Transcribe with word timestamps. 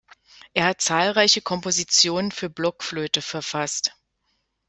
Er 0.55 0.65
hat 0.65 0.81
zahlreiche 0.81 1.41
Kompositionen 1.43 2.31
für 2.31 2.49
Blockflöte 2.49 3.21
verfasst. 3.21 3.95